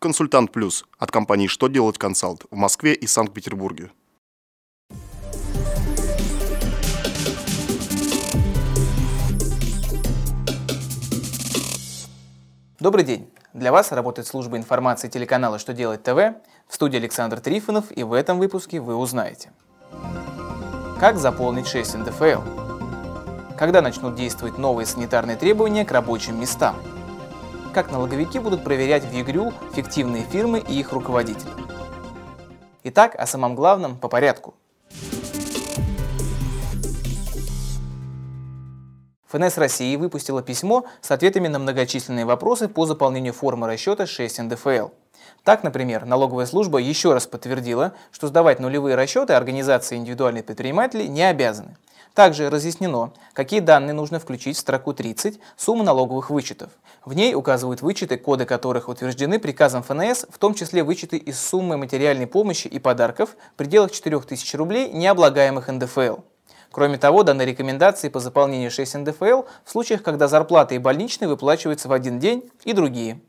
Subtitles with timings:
[0.00, 3.90] Консультант Плюс от компании «Что делать консалт» в Москве и Санкт-Петербурге.
[12.78, 13.28] Добрый день!
[13.52, 16.14] Для вас работает служба информации телеканала «Что делать ТВ»
[16.68, 19.50] в студии Александр Трифонов, и в этом выпуске вы узнаете
[21.00, 22.42] Как заполнить 6 НДФЛ?
[23.58, 26.76] Когда начнут действовать новые санитарные требования к рабочим местам?
[27.74, 31.52] Как налоговики будут проверять в ЕГРЮ фиктивные фирмы и их руководителей?
[32.84, 34.54] Итак, о самом главном по порядку.
[39.26, 44.88] ФНС России выпустила письмо с ответами на многочисленные вопросы по заполнению формы расчета 6 НДФЛ.
[45.44, 51.22] Так, например, налоговая служба еще раз подтвердила, что сдавать нулевые расчеты организации индивидуальных предпринимателей не
[51.22, 51.76] обязаны.
[52.18, 56.72] Также разъяснено, какие данные нужно включить в строку 30 «Сумма налоговых вычетов».
[57.04, 61.76] В ней указывают вычеты, коды которых утверждены приказом ФНС, в том числе вычеты из суммы
[61.76, 66.16] материальной помощи и подарков в пределах 4000 рублей, не облагаемых НДФЛ.
[66.72, 71.86] Кроме того, даны рекомендации по заполнению 6 НДФЛ в случаях, когда зарплаты и больничные выплачиваются
[71.86, 73.20] в один день и другие.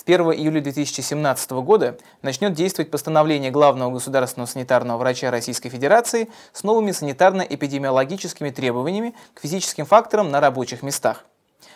[0.00, 6.62] С 1 июля 2017 года начнет действовать постановление главного государственного санитарного врача Российской Федерации с
[6.62, 11.26] новыми санитарно-эпидемиологическими требованиями к физическим факторам на рабочих местах.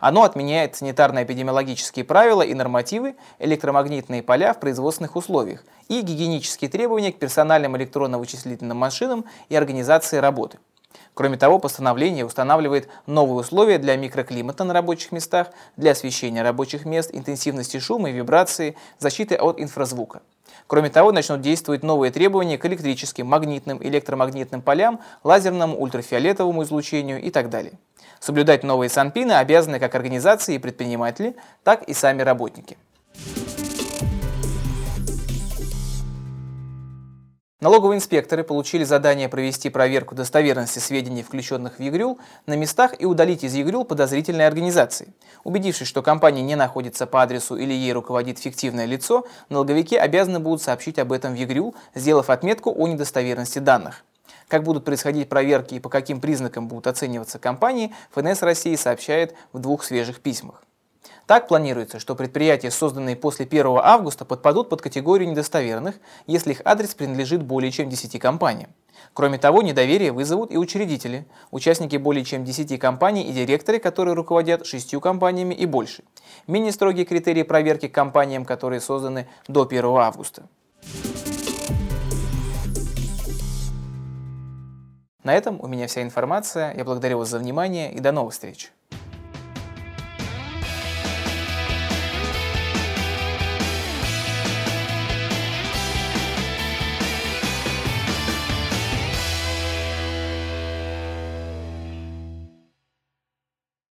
[0.00, 7.20] Оно отменяет санитарно-эпидемиологические правила и нормативы, электромагнитные поля в производственных условиях и гигиенические требования к
[7.20, 10.58] персональным электронно-вычислительным машинам и организации работы.
[11.14, 17.10] Кроме того, постановление устанавливает новые условия для микроклимата на рабочих местах, для освещения рабочих мест,
[17.12, 20.22] интенсивности шума и вибрации, защиты от инфразвука.
[20.66, 27.30] Кроме того, начнут действовать новые требования к электрическим, магнитным, электромагнитным полям, лазерному, ультрафиолетовому излучению и
[27.30, 27.72] так далее.
[28.20, 32.76] Соблюдать новые санпины обязаны как организации и предприниматели, так и сами работники.
[37.60, 43.42] Налоговые инспекторы получили задание провести проверку достоверности сведений, включенных в ЕГРЮЛ, на местах и удалить
[43.42, 45.12] из ЕГРЮЛ подозрительные организации.
[45.42, 50.62] Убедившись, что компания не находится по адресу или ей руководит фиктивное лицо, налоговики обязаны будут
[50.62, 54.04] сообщить об этом в ЕГРЮЛ, сделав отметку о недостоверности данных.
[54.46, 59.58] Как будут происходить проверки и по каким признакам будут оцениваться компании, ФНС России сообщает в
[59.58, 60.62] двух свежих письмах.
[61.28, 65.96] Так планируется, что предприятия, созданные после 1 августа, подпадут под категорию недостоверных,
[66.26, 68.70] если их адрес принадлежит более чем 10 компаниям.
[69.12, 74.64] Кроме того, недоверие вызовут и учредители, участники более чем 10 компаний и директоры, которые руководят
[74.64, 76.02] шестью компаниями и больше.
[76.46, 80.44] Менее строгие критерии проверки компаниям, которые созданы до 1 августа.
[85.24, 86.74] На этом у меня вся информация.
[86.74, 88.72] Я благодарю вас за внимание и до новых встреч.